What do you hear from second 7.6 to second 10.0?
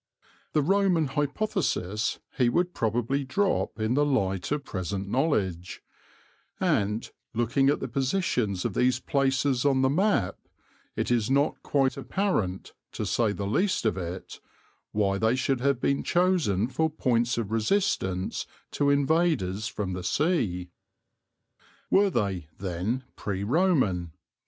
at the positions of these places on the